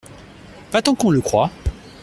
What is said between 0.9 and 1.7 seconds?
qu’on le croit.